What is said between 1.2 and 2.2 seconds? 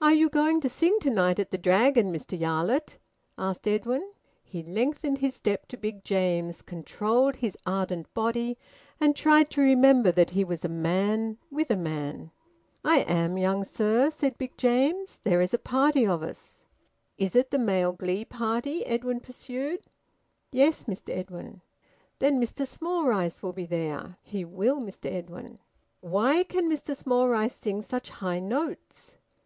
at the Dragon,